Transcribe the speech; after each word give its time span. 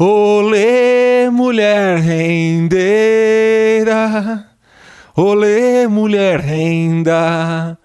Olê, 0.00 1.28
mulher 1.28 1.98
rendeira, 1.98 2.78
olê, 5.16 5.88
mulher 5.88 6.38
renda, 6.38 7.76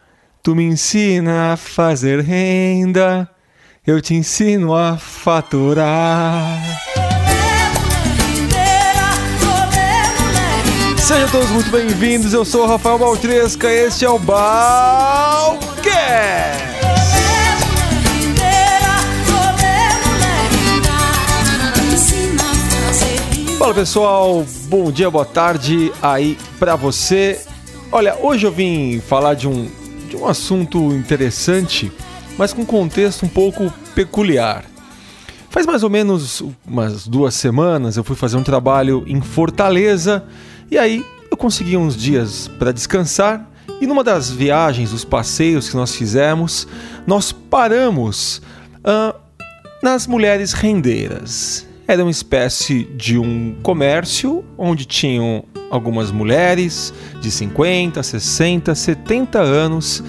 tu 0.44 0.56
me 0.56 0.64
ensina 0.64 1.54
a 1.54 1.58
fazer 1.58 2.20
renda, 2.20 3.28
eu 3.88 4.00
te 4.00 4.14
ensino 4.14 4.76
a 4.76 4.96
faturar. 4.96 6.62
Sejam 11.00 11.30
todos 11.30 11.50
muito 11.50 11.72
bem-vindos, 11.72 12.32
eu 12.32 12.46
sou 12.46 12.66
o 12.66 12.68
Rafael 12.68 13.00
Baltresca, 13.00 13.68
este 13.74 14.06
é 14.06 14.10
o 14.12 14.20
Balcast! 14.20 15.64
Pessoal, 23.76 24.46
bom 24.68 24.92
dia, 24.92 25.10
boa 25.10 25.26
tarde 25.26 25.92
aí 26.00 26.38
pra 26.60 26.76
você. 26.76 27.42
Olha, 27.92 28.16
hoje 28.22 28.46
eu 28.46 28.52
vim 28.52 29.02
falar 29.02 29.34
de 29.34 29.48
um, 29.48 29.68
de 30.08 30.16
um 30.16 30.28
assunto 30.28 30.94
interessante, 30.94 31.92
mas 32.38 32.54
com 32.54 32.64
contexto 32.64 33.26
um 33.26 33.28
pouco 33.28 33.74
peculiar. 33.96 34.64
Faz 35.50 35.66
mais 35.66 35.82
ou 35.82 35.90
menos 35.90 36.44
umas 36.68 37.08
duas 37.08 37.34
semanas 37.34 37.98
eu 37.98 38.04
fui 38.04 38.16
fazer 38.16 38.38
um 38.38 38.44
trabalho 38.44 39.04
em 39.08 39.20
Fortaleza 39.22 40.24
e 40.70 40.78
aí 40.78 41.04
eu 41.32 41.36
consegui 41.36 41.76
uns 41.76 41.98
dias 41.98 42.48
para 42.60 42.72
descansar 42.72 43.50
e 43.82 43.88
numa 43.88 44.04
das 44.04 44.30
viagens, 44.30 44.94
os 44.94 45.04
passeios 45.04 45.68
que 45.68 45.76
nós 45.76 45.96
fizemos, 45.96 46.68
nós 47.08 47.32
paramos 47.32 48.40
uh, 48.86 49.20
nas 49.82 50.06
mulheres 50.06 50.54
rendeiras 50.54 51.73
era 51.94 52.04
uma 52.04 52.12
espécie 52.12 52.84
de 52.84 53.18
um 53.18 53.56
comércio 53.62 54.44
onde 54.58 54.84
tinham 54.86 55.46
algumas 55.70 56.12
mulheres 56.12 56.94
de 57.22 57.30
50, 57.30 58.02
60, 58.02 58.74
70 58.74 59.40
anos 59.40 60.04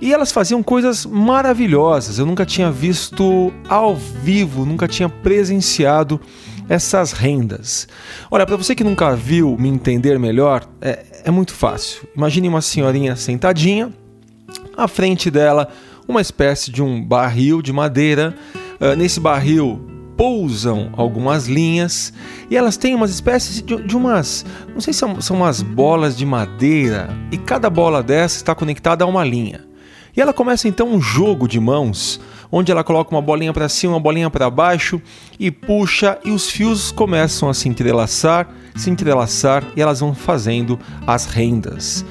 e 0.00 0.12
elas 0.12 0.32
faziam 0.32 0.62
coisas 0.62 1.04
maravilhosas. 1.04 2.18
Eu 2.18 2.24
nunca 2.24 2.46
tinha 2.46 2.70
visto 2.70 3.52
ao 3.68 3.94
vivo, 3.94 4.64
nunca 4.64 4.88
tinha 4.88 5.08
presenciado 5.08 6.18
essas 6.68 7.12
rendas. 7.12 7.86
Olha, 8.30 8.46
para 8.46 8.56
você 8.56 8.74
que 8.74 8.82
nunca 8.82 9.14
viu 9.14 9.56
me 9.58 9.68
entender 9.68 10.18
melhor, 10.18 10.66
é, 10.80 11.04
é 11.24 11.30
muito 11.30 11.52
fácil. 11.52 12.08
Imagine 12.16 12.48
uma 12.48 12.62
senhorinha 12.62 13.14
sentadinha, 13.14 13.92
à 14.76 14.88
frente 14.88 15.30
dela 15.30 15.68
uma 16.08 16.20
espécie 16.20 16.70
de 16.70 16.82
um 16.82 17.02
barril 17.02 17.60
de 17.60 17.72
madeira. 17.72 18.34
Uh, 18.80 18.96
nesse 18.96 19.20
barril 19.20 19.99
pousam 20.20 20.90
algumas 20.98 21.46
linhas 21.46 22.12
e 22.50 22.54
elas 22.54 22.76
têm 22.76 22.94
umas 22.94 23.10
espécies 23.10 23.62
de, 23.62 23.74
de 23.82 23.96
umas, 23.96 24.44
não 24.74 24.78
sei 24.78 24.92
se 24.92 24.98
são, 24.98 25.18
são 25.18 25.34
umas 25.34 25.62
bolas 25.62 26.14
de 26.14 26.26
madeira 26.26 27.08
e 27.32 27.38
cada 27.38 27.70
bola 27.70 28.02
dessa 28.02 28.36
está 28.36 28.54
conectada 28.54 29.02
a 29.02 29.06
uma 29.06 29.24
linha. 29.24 29.64
E 30.14 30.20
ela 30.20 30.34
começa 30.34 30.68
então 30.68 30.88
um 30.88 31.00
jogo 31.00 31.48
de 31.48 31.58
mãos, 31.58 32.20
onde 32.52 32.70
ela 32.70 32.84
coloca 32.84 33.14
uma 33.14 33.22
bolinha 33.22 33.50
para 33.50 33.66
cima, 33.66 33.94
uma 33.94 34.00
bolinha 34.00 34.28
para 34.28 34.50
baixo 34.50 35.00
e 35.38 35.50
puxa 35.50 36.18
e 36.22 36.30
os 36.30 36.50
fios 36.50 36.92
começam 36.92 37.48
a 37.48 37.54
se 37.54 37.66
entrelaçar, 37.66 38.46
se 38.76 38.90
entrelaçar 38.90 39.64
e 39.74 39.80
elas 39.80 40.00
vão 40.00 40.14
fazendo 40.14 40.78
as 41.06 41.24
rendas. 41.24 42.04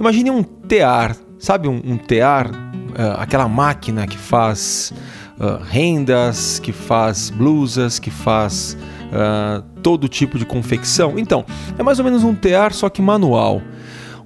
Imagine 0.00 0.32
um 0.32 0.42
tear, 0.42 1.16
sabe 1.38 1.68
um, 1.68 1.80
um 1.84 1.96
tear, 1.96 2.50
uh, 2.50 3.20
aquela 3.20 3.46
máquina 3.46 4.04
que 4.04 4.18
faz 4.18 4.92
uh, 5.42 5.62
rendas, 5.62 6.58
que 6.60 6.72
faz 6.72 7.28
blusas, 7.28 7.98
que 7.98 8.10
faz 8.10 8.76
uh, 9.08 9.62
todo 9.82 10.08
tipo 10.08 10.38
de 10.38 10.46
confecção. 10.46 11.18
Então, 11.18 11.44
é 11.76 11.82
mais 11.82 11.98
ou 11.98 12.04
menos 12.04 12.22
um 12.22 12.34
tear, 12.34 12.72
só 12.72 12.88
que 12.88 13.02
manual. 13.02 13.60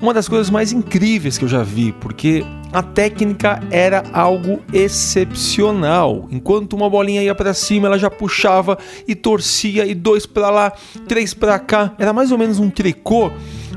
Uma 0.00 0.12
das 0.12 0.28
coisas 0.28 0.50
mais 0.50 0.72
incríveis 0.72 1.38
que 1.38 1.44
eu 1.44 1.48
já 1.48 1.62
vi, 1.62 1.90
porque 1.92 2.44
a 2.70 2.82
técnica 2.82 3.60
era 3.70 4.04
algo 4.12 4.60
excepcional. 4.70 6.28
Enquanto 6.30 6.74
uma 6.74 6.90
bolinha 6.90 7.22
ia 7.22 7.34
para 7.34 7.54
cima, 7.54 7.86
ela 7.86 7.98
já 7.98 8.10
puxava 8.10 8.76
e 9.08 9.14
torcia 9.14 9.86
e 9.86 9.94
dois 9.94 10.26
para 10.26 10.50
lá, 10.50 10.72
três 11.08 11.32
para 11.32 11.58
cá. 11.58 11.94
Era 11.98 12.12
mais 12.12 12.30
ou 12.30 12.36
menos 12.36 12.58
um 12.58 12.68
tricô, 12.68 13.30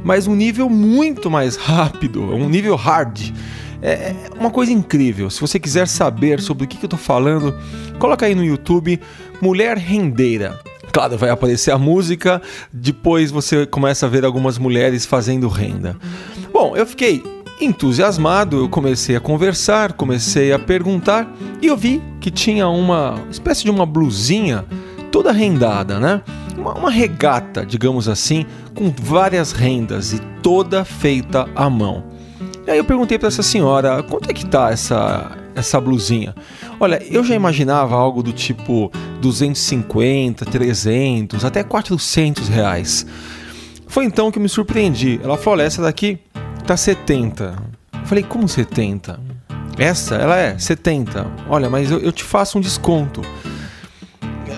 mas 0.03 0.27
um 0.27 0.35
nível 0.35 0.69
muito 0.69 1.31
mais 1.31 1.55
rápido, 1.55 2.21
um 2.21 2.49
nível 2.49 2.75
hard. 2.75 3.31
É, 3.81 3.91
é 3.91 4.15
uma 4.39 4.51
coisa 4.51 4.71
incrível. 4.71 5.29
Se 5.29 5.39
você 5.39 5.59
quiser 5.59 5.87
saber 5.87 6.41
sobre 6.41 6.65
o 6.65 6.67
que, 6.67 6.77
eu 6.77 6.85
estou 6.85 6.99
falando, 6.99 7.57
coloca 7.97 8.25
aí 8.25 8.35
no 8.35 8.43
YouTube 8.43 8.99
Mulher 9.41 9.77
Rendeira. 9.77 10.59
Claro, 10.91 11.17
vai 11.17 11.29
aparecer 11.29 11.71
a 11.71 11.77
música, 11.77 12.41
depois 12.73 13.29
você 13.29 13.65
começa 13.65 14.05
a 14.05 14.09
ver 14.09 14.25
algumas 14.25 14.57
mulheres 14.57 15.05
fazendo 15.05 15.47
renda. 15.47 15.95
Bom, 16.51 16.75
eu 16.75 16.85
fiquei 16.85 17.23
entusiasmado, 17.61 18.57
eu 18.57 18.69
comecei 18.69 19.15
a 19.15 19.19
conversar, 19.19 19.93
comecei 19.93 20.51
a 20.51 20.57
perguntar 20.57 21.31
e 21.61 21.67
eu 21.67 21.77
vi 21.77 22.01
que 22.19 22.31
tinha 22.31 22.67
uma 22.67 23.23
espécie 23.29 23.63
de 23.63 23.69
uma 23.69 23.85
blusinha 23.85 24.65
toda 25.11 25.31
rendada, 25.31 25.99
né? 25.99 26.21
Uma, 26.57 26.73
uma 26.73 26.89
regata, 26.89 27.65
digamos 27.65 28.07
assim, 28.07 28.45
com 28.73 28.89
várias 28.89 29.51
rendas 29.51 30.13
e 30.13 30.19
toda 30.41 30.83
feita 30.83 31.47
à 31.55 31.69
mão. 31.69 32.18
E 32.67 32.71
aí 32.71 32.77
eu 32.77 32.83
perguntei 32.83 33.17
para 33.17 33.27
essa 33.27 33.43
senhora, 33.43 34.03
quanto 34.03 34.29
é 34.29 34.33
que 34.33 34.45
tá 34.45 34.71
essa 34.71 35.31
essa 35.55 35.79
blusinha? 35.79 36.33
Olha, 36.79 37.03
eu 37.09 37.23
já 37.23 37.35
imaginava 37.35 37.95
algo 37.95 38.23
do 38.23 38.31
tipo 38.31 38.91
250, 39.21 40.45
300, 40.45 41.43
até 41.43 41.63
400 41.63 42.47
reais. 42.47 43.05
Foi 43.87 44.05
então 44.05 44.31
que 44.31 44.37
eu 44.37 44.43
me 44.43 44.49
surpreendi. 44.49 45.19
Ela 45.23 45.37
falou, 45.37 45.59
olha, 45.59 45.63
essa 45.63 45.81
daqui 45.81 46.19
tá 46.65 46.77
70. 46.77 47.55
Eu 47.93 48.05
falei, 48.05 48.23
como 48.23 48.47
70? 48.47 49.19
Essa, 49.77 50.15
ela 50.15 50.37
é 50.37 50.57
70. 50.57 51.25
Olha, 51.49 51.69
mas 51.69 51.91
eu, 51.91 51.99
eu 51.99 52.11
te 52.11 52.23
faço 52.23 52.57
um 52.57 52.61
desconto 52.61 53.21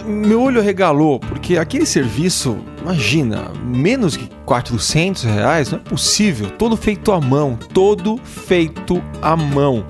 meu 0.06 0.42
olho 0.42 0.62
regalou, 0.62 1.20
porque 1.20 1.58
aquele 1.58 1.86
serviço, 1.86 2.58
imagina, 2.82 3.52
menos 3.64 4.18
que 4.18 4.30
400 4.46 5.24
reais, 5.24 5.72
não 5.72 5.80
é 5.80 5.82
possível. 5.82 6.50
Todo 6.52 6.76
feito 6.76 7.12
à 7.12 7.20
mão, 7.22 7.58
todo 7.74 8.18
feito 8.24 9.02
à 9.22 9.36
mão. 9.36 9.86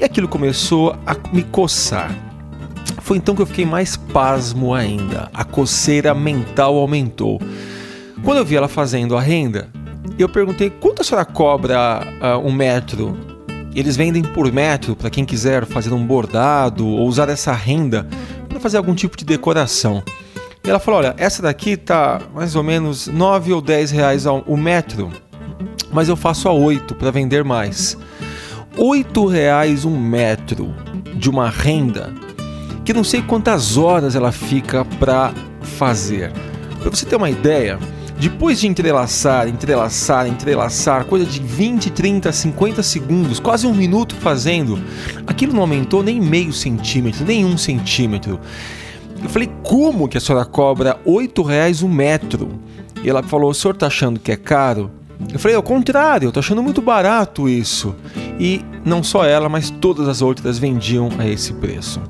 E 0.00 0.04
aquilo 0.04 0.28
começou 0.28 0.96
a 1.06 1.16
me 1.32 1.42
coçar. 1.42 2.14
Foi 3.02 3.16
então 3.16 3.34
que 3.34 3.42
eu 3.42 3.46
fiquei 3.46 3.64
mais 3.64 3.96
pasmo 3.96 4.74
ainda. 4.74 5.30
A 5.32 5.44
coceira 5.44 6.14
mental 6.14 6.76
aumentou. 6.76 7.40
Quando 8.22 8.38
eu 8.38 8.44
vi 8.44 8.56
ela 8.56 8.68
fazendo 8.68 9.16
a 9.16 9.20
renda, 9.20 9.70
eu 10.18 10.28
perguntei 10.28 10.70
quanto 10.70 11.02
a 11.02 11.04
senhora 11.04 11.24
cobra 11.24 12.02
uh, 12.20 12.46
um 12.46 12.52
metro. 12.52 13.16
Eles 13.74 13.96
vendem 13.96 14.22
por 14.22 14.52
metro 14.52 14.96
para 14.96 15.10
quem 15.10 15.24
quiser 15.24 15.64
fazer 15.64 15.92
um 15.92 16.04
bordado 16.04 16.86
ou 16.86 17.06
usar 17.06 17.28
essa 17.28 17.52
renda 17.52 18.06
para 18.48 18.60
fazer 18.60 18.76
algum 18.76 18.94
tipo 18.94 19.16
de 19.16 19.24
decoração. 19.24 20.02
E 20.64 20.70
ela 20.70 20.78
falou: 20.78 21.00
olha, 21.00 21.14
essa 21.18 21.42
daqui 21.42 21.76
tá 21.76 22.20
mais 22.34 22.56
ou 22.56 22.62
menos 22.62 23.06
9 23.06 23.52
ou 23.52 23.60
10 23.60 23.90
reais 23.90 24.26
o 24.26 24.56
metro, 24.56 25.10
mas 25.92 26.08
eu 26.08 26.16
faço 26.16 26.48
a 26.48 26.52
8 26.52 26.94
para 26.94 27.10
vender 27.10 27.44
mais. 27.44 27.96
8 28.76 29.26
reais 29.26 29.84
um 29.84 29.98
metro 29.98 30.74
de 31.14 31.28
uma 31.28 31.48
renda 31.50 32.12
que 32.84 32.92
não 32.94 33.04
sei 33.04 33.20
quantas 33.20 33.76
horas 33.76 34.14
ela 34.14 34.32
fica 34.32 34.84
para 34.98 35.32
fazer. 35.60 36.32
Para 36.80 36.88
você 36.88 37.04
ter 37.04 37.16
uma 37.16 37.28
ideia, 37.28 37.78
depois 38.18 38.58
de 38.60 38.66
entrelaçar, 38.66 39.46
entrelaçar, 39.46 40.26
entrelaçar, 40.26 41.04
coisa 41.04 41.24
de 41.24 41.40
20, 41.40 41.90
30, 41.90 42.32
50 42.32 42.82
segundos, 42.82 43.38
quase 43.38 43.66
um 43.66 43.72
minuto 43.72 44.16
fazendo, 44.16 44.78
aquilo 45.24 45.52
não 45.52 45.60
aumentou 45.60 46.02
nem 46.02 46.20
meio 46.20 46.52
centímetro, 46.52 47.24
nem 47.24 47.44
um 47.44 47.56
centímetro. 47.56 48.40
Eu 49.22 49.28
falei, 49.28 49.48
como 49.62 50.08
que 50.08 50.18
a 50.18 50.20
senhora 50.20 50.44
cobra 50.44 50.98
8 51.04 51.42
reais 51.42 51.82
um 51.82 51.88
metro? 51.88 52.58
E 53.04 53.08
ela 53.08 53.22
falou, 53.22 53.50
o 53.50 53.54
senhor 53.54 53.76
tá 53.76 53.86
achando 53.86 54.18
que 54.18 54.32
é 54.32 54.36
caro? 54.36 54.90
Eu 55.32 55.38
falei, 55.38 55.56
ao 55.56 55.62
contrário, 55.62 56.26
eu 56.26 56.32
tô 56.32 56.40
achando 56.40 56.62
muito 56.62 56.82
barato 56.82 57.48
isso. 57.48 57.94
E 58.38 58.64
não 58.84 59.02
só 59.02 59.24
ela, 59.24 59.48
mas 59.48 59.70
todas 59.70 60.08
as 60.08 60.22
outras 60.22 60.58
vendiam 60.58 61.08
a 61.18 61.26
esse 61.26 61.52
preço. 61.52 62.00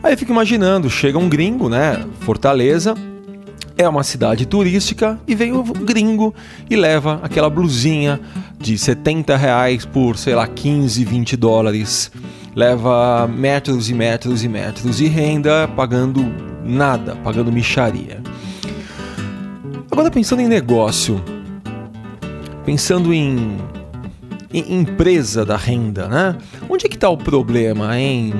Aí 0.00 0.12
eu 0.12 0.18
fico 0.18 0.30
imaginando, 0.30 0.88
chega 0.90 1.18
um 1.18 1.28
gringo, 1.28 1.68
né, 1.68 2.04
Fortaleza, 2.20 2.94
é 3.76 3.88
uma 3.88 4.02
cidade 4.02 4.46
turística 4.46 5.18
e 5.26 5.34
vem 5.34 5.52
o 5.52 5.62
gringo 5.62 6.34
e 6.70 6.76
leva 6.76 7.20
aquela 7.22 7.50
blusinha 7.50 8.20
de 8.58 8.78
70 8.78 9.36
reais 9.36 9.84
por, 9.84 10.16
sei 10.16 10.34
lá, 10.34 10.46
15, 10.46 11.04
20 11.04 11.36
dólares. 11.36 12.10
Leva 12.54 13.26
metros 13.26 13.90
e 13.90 13.94
metros 13.94 14.44
e 14.44 14.48
metros 14.48 14.98
de 14.98 15.06
renda 15.06 15.66
pagando 15.66 16.24
nada, 16.64 17.16
pagando 17.16 17.50
micharia. 17.50 18.22
Agora 19.90 20.10
pensando 20.10 20.40
em 20.40 20.48
negócio, 20.48 21.22
pensando 22.64 23.12
em, 23.12 23.58
empresa 24.58 25.44
da 25.44 25.56
renda, 25.56 26.08
né? 26.08 26.36
Onde 26.68 26.86
é 26.86 26.88
que 26.88 26.96
está 26.96 27.08
o 27.08 27.16
problema, 27.16 27.98
hein? 27.98 28.32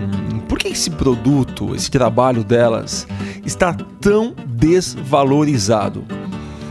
que 0.65 0.69
esse 0.69 0.91
produto, 0.91 1.75
esse 1.75 1.91
trabalho 1.91 2.43
delas 2.43 3.07
está 3.45 3.75
tão 4.01 4.35
desvalorizado? 4.47 6.05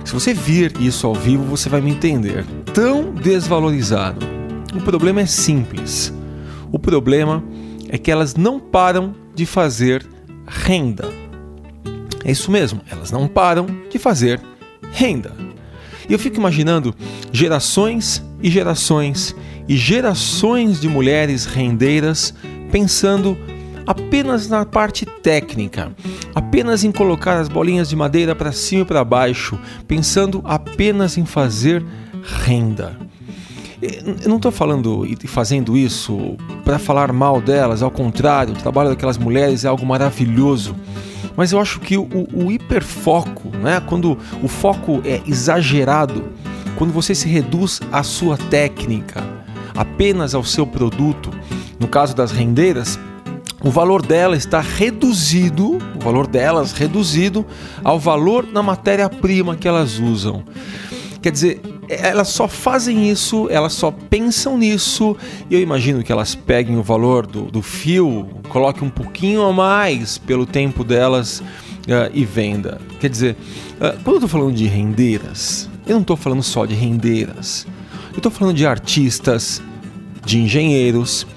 Se 0.03 0.11
você 0.11 0.33
vir 0.33 0.73
isso 0.79 1.05
ao 1.05 1.13
vivo, 1.13 1.43
você 1.43 1.69
vai 1.69 1.79
me 1.79 1.91
entender. 1.91 2.43
Tão 2.73 3.13
desvalorizado. 3.13 4.25
O 4.75 4.81
problema 4.81 5.21
é 5.21 5.27
simples. 5.27 6.11
O 6.71 6.79
problema 6.79 7.43
é 7.87 7.97
que 7.99 8.09
elas 8.09 8.35
não 8.35 8.59
param 8.59 9.13
de 9.35 9.45
fazer 9.45 10.03
renda. 10.47 11.07
É 12.25 12.31
isso 12.31 12.49
mesmo, 12.49 12.81
elas 12.89 13.11
não 13.11 13.27
param 13.27 13.67
de 13.91 13.99
fazer 13.99 14.41
renda. 14.91 15.42
Eu 16.13 16.19
fico 16.19 16.37
imaginando 16.37 16.93
gerações 17.31 18.23
e 18.39 18.47
gerações 18.47 19.35
e 19.67 19.75
gerações 19.75 20.79
de 20.79 20.87
mulheres 20.87 21.45
rendeiras 21.45 22.35
pensando 22.71 23.35
apenas 23.87 24.47
na 24.47 24.63
parte 24.63 25.07
técnica, 25.07 25.91
apenas 26.35 26.83
em 26.83 26.91
colocar 26.91 27.39
as 27.39 27.49
bolinhas 27.49 27.89
de 27.89 27.95
madeira 27.95 28.35
para 28.35 28.51
cima 28.51 28.83
e 28.83 28.85
para 28.85 29.03
baixo, 29.03 29.57
pensando 29.87 30.39
apenas 30.45 31.17
em 31.17 31.25
fazer 31.25 31.83
renda. 32.45 32.95
Eu 34.23 34.29
não 34.29 34.37
estou 34.37 34.51
falando 34.51 35.05
e 35.05 35.27
fazendo 35.27 35.75
isso 35.75 36.37
para 36.63 36.79
falar 36.79 37.11
mal 37.11 37.41
delas, 37.41 37.83
ao 37.83 37.91
contrário, 37.91 38.53
o 38.53 38.57
trabalho 38.57 38.89
daquelas 38.89 39.17
mulheres 39.17 39.65
é 39.65 39.67
algo 39.67 39.85
maravilhoso. 39.85 40.73
Mas 41.35 41.51
eu 41.51 41.59
acho 41.59 41.79
que 41.81 41.97
o, 41.97 42.07
o 42.33 42.51
hiperfoco, 42.51 43.49
né, 43.57 43.81
quando 43.85 44.17
o 44.41 44.47
foco 44.47 45.01
é 45.03 45.21
exagerado, 45.27 46.23
quando 46.77 46.93
você 46.93 47.13
se 47.13 47.27
reduz 47.27 47.81
à 47.91 48.03
sua 48.03 48.37
técnica, 48.37 49.23
apenas 49.75 50.33
ao 50.33 50.43
seu 50.43 50.65
produto, 50.65 51.29
no 51.79 51.87
caso 51.87 52.15
das 52.15 52.31
rendeiras, 52.31 52.97
o 53.61 53.69
valor 53.69 54.05
dela 54.05 54.37
está 54.37 54.61
reduzido, 54.61 55.77
o 55.95 55.99
valor 56.03 56.27
delas 56.27 56.71
reduzido 56.71 57.45
ao 57.83 57.99
valor 57.99 58.45
da 58.45 58.61
matéria-prima 58.61 59.55
que 59.55 59.67
elas 59.67 59.99
usam. 59.99 60.43
Quer 61.21 61.31
dizer, 61.31 61.61
elas 61.89 62.29
só 62.29 62.47
fazem 62.47 63.09
isso, 63.09 63.47
elas 63.49 63.73
só 63.73 63.91
pensam 63.91 64.57
nisso, 64.57 65.15
e 65.49 65.55
eu 65.55 65.61
imagino 65.61 66.03
que 66.03 66.11
elas 66.11 66.35
peguem 66.35 66.77
o 66.77 66.83
valor 66.83 67.25
do, 67.25 67.43
do 67.43 67.61
fio, 67.61 68.27
coloquem 68.49 68.87
um 68.87 68.91
pouquinho 68.91 69.41
a 69.43 69.51
mais 69.51 70.17
pelo 70.17 70.45
tempo 70.45 70.83
delas 70.83 71.39
uh, 71.39 72.09
e 72.13 72.25
venda. 72.25 72.79
Quer 72.99 73.09
dizer, 73.09 73.35
uh, 73.75 73.97
quando 74.03 74.07
eu 74.07 74.25
estou 74.25 74.29
falando 74.29 74.53
de 74.53 74.65
rendeiras, 74.65 75.69
eu 75.85 75.93
não 75.93 76.01
estou 76.01 76.15
falando 76.15 76.43
só 76.43 76.65
de 76.65 76.73
rendeiras, 76.73 77.67
eu 78.11 78.17
estou 78.17 78.31
falando 78.31 78.55
de 78.55 78.65
artistas, 78.65 79.61
de 80.25 80.39
engenheiros, 80.39 81.27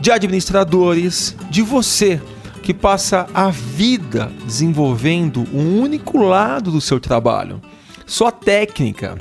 de 0.00 0.10
administradores, 0.10 1.36
de 1.50 1.62
você 1.62 2.20
que 2.62 2.72
passa 2.72 3.26
a 3.34 3.50
vida 3.50 4.32
desenvolvendo 4.44 5.46
um 5.52 5.80
único 5.80 6.18
lado 6.18 6.70
do 6.70 6.80
seu 6.80 6.98
trabalho, 6.98 7.60
sua 8.06 8.30
técnica 8.30 9.16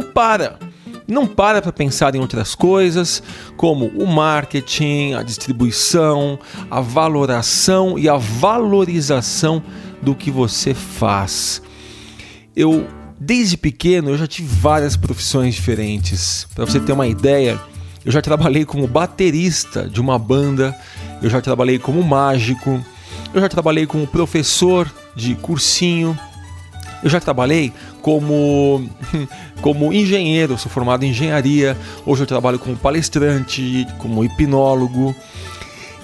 não 0.00 0.02
para. 0.02 0.58
Não 1.06 1.26
para 1.26 1.60
para 1.60 1.72
pensar 1.72 2.14
em 2.14 2.20
outras 2.20 2.54
coisas, 2.54 3.22
como 3.56 3.86
o 3.86 4.06
marketing, 4.06 5.14
a 5.14 5.22
distribuição, 5.22 6.38
a 6.70 6.80
valoração 6.80 7.98
e 7.98 8.08
a 8.08 8.16
valorização 8.16 9.62
do 10.00 10.14
que 10.14 10.30
você 10.30 10.72
faz. 10.72 11.60
Eu, 12.54 12.86
desde 13.18 13.56
pequeno, 13.56 14.10
eu 14.10 14.16
já 14.16 14.26
tive 14.26 14.48
várias 14.48 14.96
profissões 14.96 15.56
diferentes. 15.56 16.46
Para 16.54 16.64
você 16.64 16.78
ter 16.78 16.92
uma 16.92 17.08
ideia, 17.08 17.60
eu 18.04 18.12
já 18.12 18.22
trabalhei 18.22 18.64
como 18.64 18.86
baterista 18.86 19.88
de 19.88 20.00
uma 20.00 20.16
banda, 20.16 20.76
eu 21.20 21.28
já 21.28 21.40
trabalhei 21.40 21.78
como 21.78 22.02
mágico, 22.04 22.80
eu 23.34 23.40
já 23.40 23.48
trabalhei 23.48 23.84
como 23.84 24.06
professor 24.06 24.90
de 25.16 25.34
cursinho, 25.34 26.16
eu 27.02 27.10
já 27.10 27.20
trabalhei 27.20 27.72
como, 28.02 28.88
como 29.60 29.92
engenheiro, 29.92 30.58
sou 30.58 30.70
formado 30.70 31.04
em 31.04 31.10
engenharia, 31.10 31.76
hoje 32.04 32.22
eu 32.22 32.26
trabalho 32.26 32.58
como 32.58 32.76
palestrante, 32.76 33.86
como 33.98 34.24
hipnólogo. 34.24 35.14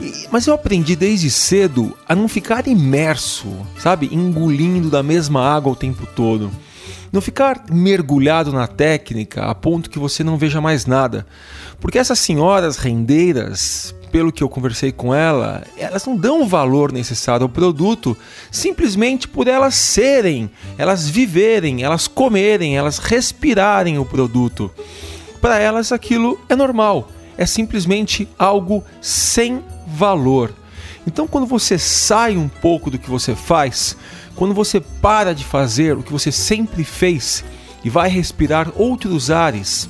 E, 0.01 0.27
mas 0.31 0.47
eu 0.47 0.55
aprendi 0.55 0.95
desde 0.95 1.31
cedo 1.31 1.97
a 2.09 2.15
não 2.15 2.29
ficar 2.29 2.67
imerso, 2.67 3.49
sabe? 3.79 4.09
Engolindo 4.13 4.91
da 4.91 5.03
mesma 5.03 5.41
água 5.43 5.73
o 5.73 5.77
tempo 5.77 6.07
todo. 6.15 6.51
Não 7.13 7.21
ficar 7.21 7.65
mergulhado 7.71 8.53
na 8.53 8.67
técnica 8.67 9.47
a 9.47 9.55
ponto 9.55 9.89
que 9.89 9.99
você 9.99 10.23
não 10.23 10.37
veja 10.37 10.61
mais 10.61 10.85
nada. 10.85 11.27
Porque 11.81 11.99
essas 11.99 12.19
senhoras 12.19 12.77
rendeiras, 12.77 13.95
pelo 14.11 14.33
que 14.33 14.43
eu 14.43 14.49
conversei 14.49 14.93
com 14.93 15.15
ela, 15.15 15.65
elas 15.77 16.07
não 16.07 16.17
dão 16.17 16.43
o 16.43 16.47
valor 16.47 16.93
necessário 16.93 17.45
ao 17.45 17.49
produto 17.49 18.17
simplesmente 18.51 19.29
por 19.29 19.49
elas 19.49 19.75
serem, 19.75 20.51
elas 20.79 21.09
viverem, 21.09 21.83
elas 21.83 22.09
comerem, 22.09 22.77
elas 22.77 22.99
respirarem 22.99 23.99
o 23.99 24.05
produto. 24.05 24.71
Para 25.41 25.59
elas 25.59 25.93
aquilo 25.93 26.41
é 26.49 26.57
normal, 26.57 27.09
é 27.37 27.45
simplesmente 27.45 28.29
algo 28.39 28.83
sem 29.01 29.63
valor. 29.87 30.53
Então, 31.07 31.29
quando 31.29 31.47
você 31.47 31.79
sai 31.79 32.37
um 32.37 32.49
pouco 32.49 32.91
do 32.91 32.99
que 32.99 33.09
você 33.09 33.35
faz, 33.35 33.97
quando 34.35 34.53
você 34.53 34.81
para 34.81 35.35
de 35.35 35.45
fazer 35.45 35.97
o 35.97 36.03
que 36.03 36.13
você 36.13 36.33
sempre 36.33 36.83
fez 36.83 37.45
e 37.85 37.91
vai 37.91 38.09
respirar 38.09 38.73
outros 38.75 39.31
ares, 39.31 39.89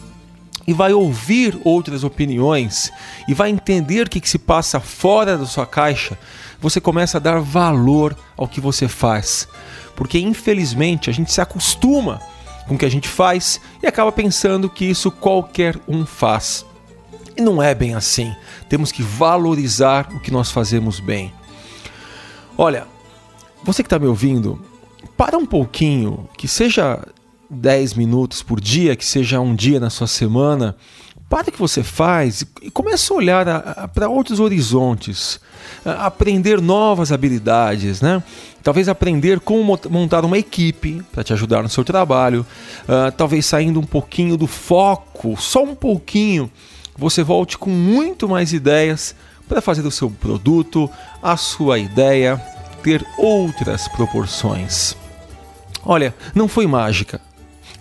e 0.67 0.73
vai 0.73 0.93
ouvir 0.93 1.59
outras 1.65 2.03
opiniões 2.03 2.91
e 3.29 3.35
vai 3.35 3.51
entender 3.51 4.07
o 4.07 4.11
que, 4.11 4.21
que 4.21 4.29
se 4.29 4.39
passa 4.39 4.81
fora 4.81 5.39
da 5.39 5.47
sua 5.47 5.67
caixa, 5.67 6.19
você 6.61 6.81
começa 6.81 7.19
a 7.19 7.21
dar 7.21 7.41
valor 7.41 8.17
ao 8.37 8.49
que 8.49 8.61
você 8.61 8.89
faz. 8.89 9.49
Porque 9.95 10.19
infelizmente 10.19 11.09
a 11.09 11.13
gente 11.13 11.33
se 11.33 11.41
acostuma 11.41 12.21
com 12.67 12.75
o 12.75 12.79
que 12.79 12.85
a 12.85 12.91
gente 12.91 13.09
faz 13.09 13.61
e 13.83 13.87
acaba 13.87 14.11
pensando 14.11 14.69
que 14.69 14.85
isso 14.85 15.11
qualquer 15.11 15.79
um 15.87 16.05
faz. 16.05 16.67
E 17.37 17.41
não 17.41 17.63
é 17.63 17.75
bem 17.75 17.95
assim. 17.95 18.35
Temos 18.69 18.91
que 18.91 19.03
valorizar 19.03 20.09
o 20.13 20.21
que 20.21 20.31
nós 20.31 20.51
fazemos 20.51 20.99
bem. 20.99 21.33
Olha, 22.59 22.87
você 23.63 23.83
que 23.83 23.87
está 23.87 23.99
me 23.99 24.07
ouvindo, 24.07 24.61
para 25.17 25.37
um 25.37 25.47
pouquinho, 25.47 26.29
que 26.37 26.49
seja 26.49 27.07
10 27.51 27.95
minutos 27.95 28.43
por 28.43 28.61
dia, 28.61 28.97
que 28.97 29.05
seja 29.05 29.41
um 29.41 29.55
dia 29.55 29.81
na 29.81 29.91
sua 29.91 30.07
semana, 30.07 30.77
para 31.29 31.49
o 31.49 31.53
que 31.53 31.59
você 31.59 31.83
faz 31.83 32.45
e 32.63 32.71
comece 32.71 33.13
a 33.13 33.17
olhar 33.17 33.89
para 33.95 34.09
outros 34.09 34.39
horizontes, 34.39 35.41
aprender 35.85 36.61
novas 36.61 37.11
habilidades, 37.11 38.01
né? 38.01 38.23
Talvez 38.63 38.89
aprender 38.89 39.41
como 39.41 39.79
montar 39.91 40.25
uma 40.25 40.39
equipe 40.39 41.03
para 41.13 41.25
te 41.25 41.33
ajudar 41.33 41.63
no 41.63 41.69
seu 41.69 41.85
trabalho, 41.85 42.45
uh, 42.83 43.13
talvez 43.17 43.47
saindo 43.47 43.79
um 43.79 43.85
pouquinho 43.85 44.37
do 44.37 44.47
foco, 44.47 45.37
só 45.37 45.63
um 45.63 45.75
pouquinho, 45.75 46.51
você 46.97 47.23
volte 47.23 47.59
com 47.59 47.71
muito 47.71 48.29
mais 48.29 48.53
ideias 48.53 49.15
para 49.49 49.61
fazer 49.61 49.87
o 49.87 49.91
seu 49.91 50.11
produto, 50.11 50.91
a 51.23 51.37
sua 51.37 51.79
ideia 51.79 52.41
ter 52.83 53.05
outras 53.19 53.89
proporções. 53.89 54.97
Olha, 55.85 56.15
não 56.35 56.49
foi 56.49 56.67
mágica, 56.67 57.21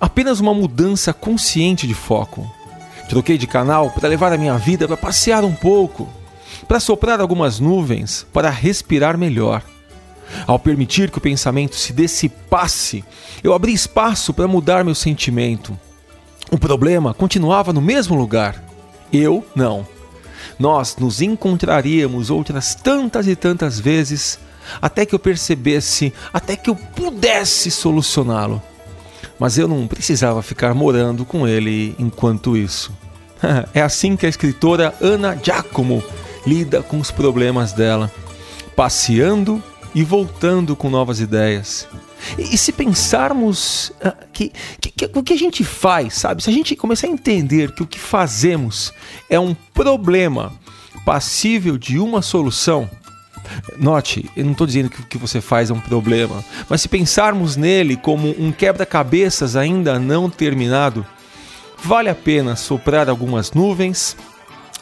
apenas 0.06 0.40
uma 0.40 0.54
mudança 0.54 1.12
consciente 1.12 1.88
de 1.88 1.96
foco. 1.96 2.48
Troquei 3.10 3.40
de 3.40 3.48
canal 3.48 3.90
para 3.90 4.08
levar 4.08 4.32
a 4.32 4.38
minha 4.38 4.56
vida 4.56 4.88
para 4.88 4.96
passear 4.96 5.44
um 5.44 5.52
pouco, 5.52 6.08
para 6.68 6.80
soprar 6.80 7.20
algumas 7.20 7.60
nuvens, 7.60 8.24
para 8.32 8.52
respirar 8.52 9.18
melhor. 9.18 9.64
Ao 10.46 10.60
permitir 10.60 11.10
que 11.10 11.18
o 11.18 11.22
pensamento 11.22 11.76
se 11.76 11.92
dissipasse, 11.92 13.04
eu 13.44 13.52
abri 13.52 13.74
espaço 13.74 14.32
para 14.32 14.48
mudar 14.48 14.86
meu 14.86 14.94
sentimento. 14.94 15.76
O 16.52 16.58
problema 16.60 17.12
continuava 17.12 17.74
no 17.74 17.82
mesmo 17.82 18.16
lugar. 18.16 18.64
Eu 19.12 19.44
não. 19.56 19.88
Nós 20.60 20.98
nos 20.98 21.20
encontraríamos 21.20 22.30
outras 22.30 22.76
tantas 22.76 23.28
e 23.28 23.36
tantas 23.36 23.80
vezes 23.80 24.38
até 24.80 25.04
que 25.04 25.16
eu 25.16 25.20
percebesse, 25.20 26.14
até 26.32 26.56
que 26.56 26.70
eu 26.70 26.76
pudesse 26.76 27.72
solucioná-lo 27.72 28.62
mas 29.40 29.58
eu 29.58 29.68
não 29.68 29.88
precisava 29.88 30.42
ficar 30.42 30.74
morando 30.74 31.26
com 31.26 31.48
ele 31.48 31.96
enquanto 32.00 32.56
isso. 32.58 32.92
é 33.74 33.82
assim 33.82 34.16
que 34.16 34.26
a 34.26 34.30
escritora 34.30 34.94
Ana 35.02 35.38
Giacomo 35.42 36.04
lida 36.46 36.82
com 36.82 37.00
os 37.00 37.12
problemas 37.12 37.74
dela, 37.74 38.12
passeando 38.76 39.62
e 39.94 40.04
voltando 40.04 40.76
com 40.76 40.90
novas 40.90 41.20
ideias. 41.20 41.88
E, 42.38 42.58
se 42.58 42.72
pensarmos 42.72 43.90
uh, 44.04 44.14
que, 44.34 44.52
que, 44.82 44.92
que, 44.92 45.12
o 45.14 45.24
que 45.24 45.34
a 45.34 45.38
gente 45.38 45.64
faz, 45.64 46.16
sabe? 46.16 46.44
Se 46.44 46.50
a 46.50 46.54
gente 46.54 46.76
começar 46.76 47.08
a 47.08 47.10
entender 47.10 47.72
que 47.72 47.84
o 47.84 47.88
que 47.88 48.00
fazemos 48.00 48.94
é 49.30 49.40
um 49.40 49.54
problema 49.74 50.54
passível 51.06 51.78
de 51.78 52.00
uma 52.00 52.22
solução, 52.22 52.90
Note, 53.78 54.30
eu 54.36 54.44
não 54.46 54.52
estou 54.52 54.68
dizendo 54.68 54.90
que 54.90 55.02
o 55.02 55.06
que 55.06 55.18
você 55.18 55.42
faz 55.42 55.70
é 55.70 55.74
um 55.74 55.80
problema, 55.80 56.44
mas 56.70 56.82
se 56.82 56.88
pensarmos 56.88 57.56
nele 57.56 57.96
como 57.96 58.36
um 58.40 58.52
quebra-cabeças 58.52 59.56
ainda 59.56 60.00
não 60.00 60.30
terminado, 60.30 61.06
vale 61.84 62.10
a 62.10 62.16
pena 62.16 62.56
soprar 62.56 63.10
algumas 63.10 63.52
nuvens, 63.52 64.16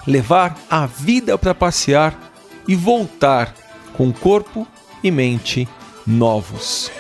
levar 0.06 0.58
a 0.70 0.86
vida 0.86 1.38
para 1.38 1.56
passear 1.56 2.34
e 2.68 2.76
voltar 2.76 3.54
com 3.94 4.12
corpo 4.12 4.68
e 5.04 5.12
mente 5.12 5.68
novos. 6.06 6.92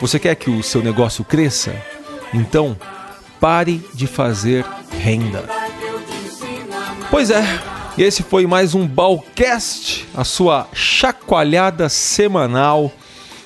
Você 0.00 0.18
quer 0.18 0.34
que 0.36 0.50
o 0.50 0.62
seu 0.62 0.82
negócio 0.82 1.24
cresça? 1.24 1.74
Então, 2.32 2.76
pare 3.40 3.82
de 3.94 4.06
fazer 4.06 4.64
renda. 4.90 5.44
Pois 7.10 7.30
é, 7.30 7.42
esse 8.02 8.22
foi 8.22 8.46
mais 8.46 8.74
um 8.76 8.86
Balcast, 8.86 10.06
a 10.14 10.22
sua 10.22 10.68
chacoalhada 10.72 11.88
semanal. 11.88 12.92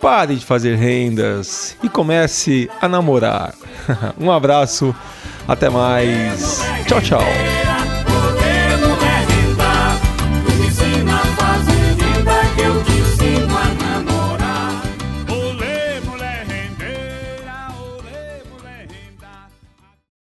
Pare 0.00 0.36
de 0.36 0.46
fazer 0.46 0.76
rendas 0.76 1.76
e 1.82 1.88
comece 1.88 2.70
a 2.80 2.88
namorar. 2.88 3.52
um 4.18 4.30
abraço, 4.30 4.94
até 5.46 5.68
mais. 5.68 6.62
Tchau, 6.86 7.02
tchau. 7.02 7.67